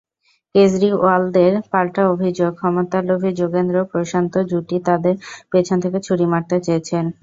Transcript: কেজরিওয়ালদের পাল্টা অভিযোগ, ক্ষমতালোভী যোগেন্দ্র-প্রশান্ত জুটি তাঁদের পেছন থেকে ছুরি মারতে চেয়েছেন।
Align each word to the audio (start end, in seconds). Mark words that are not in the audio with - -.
কেজরিওয়ালদের 0.55 1.53
পাল্টা 1.71 2.03
অভিযোগ, 2.13 2.51
ক্ষমতালোভী 2.59 3.31
যোগেন্দ্র-প্রশান্ত 3.41 4.33
জুটি 4.49 4.77
তাঁদের 4.87 5.15
পেছন 5.51 5.77
থেকে 5.83 5.97
ছুরি 6.03 6.25
মারতে 6.31 6.55
চেয়েছেন। 6.65 7.05